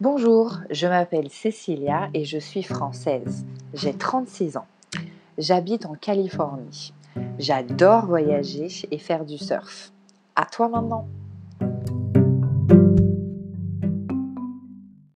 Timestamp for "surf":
9.36-9.92